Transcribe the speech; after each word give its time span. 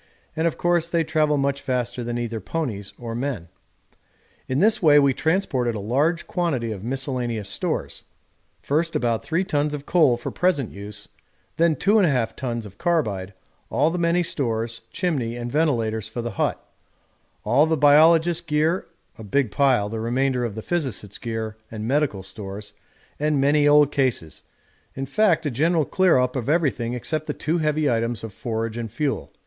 and 0.35 0.47
of 0.47 0.57
course 0.57 0.89
they 0.89 1.03
travel 1.03 1.37
much 1.37 1.61
faster 1.61 2.03
than 2.03 2.17
either 2.17 2.39
ponies 2.39 2.91
or 2.97 3.13
men. 3.13 3.49
In 4.47 4.57
this 4.57 4.81
way 4.81 4.97
we 4.97 5.13
transported 5.13 5.75
a 5.75 5.79
large 5.79 6.25
quantity 6.25 6.71
of 6.71 6.83
miscellaneous 6.83 7.47
stores; 7.47 8.01
first 8.63 8.95
about 8.95 9.23
3 9.23 9.43
tons 9.43 9.75
of 9.75 9.85
coal 9.85 10.17
for 10.17 10.31
present 10.31 10.71
use, 10.71 11.09
then 11.57 11.75
2 11.75 11.93
1/2 11.99 12.35
tons 12.35 12.65
of 12.65 12.79
carbide, 12.79 13.35
all 13.69 13.91
the 13.91 13.99
many 13.99 14.23
stores, 14.23 14.81
chimney 14.89 15.35
and 15.35 15.51
ventilators 15.51 16.07
for 16.07 16.23
the 16.23 16.31
hut, 16.31 16.59
all 17.45 17.67
the 17.67 17.77
biologists' 17.77 18.43
gear 18.43 18.87
a 19.19 19.23
big 19.23 19.51
pile, 19.51 19.87
the 19.87 19.99
remainder 19.99 20.43
of 20.43 20.55
the 20.55 20.63
physicists' 20.63 21.19
gear 21.19 21.57
and 21.69 21.87
medical 21.87 22.23
stores, 22.23 22.73
and 23.19 23.39
many 23.39 23.67
old 23.67 23.91
cases; 23.91 24.41
in 24.95 25.05
fact 25.05 25.45
a 25.45 25.51
general 25.51 25.85
clear 25.85 26.17
up 26.17 26.35
of 26.35 26.49
everything 26.49 26.95
except 26.95 27.27
the 27.27 27.33
two 27.35 27.59
heavy 27.59 27.87
items 27.87 28.23
of 28.23 28.33
forage 28.33 28.77
and 28.79 28.91
fuel. 28.91 29.31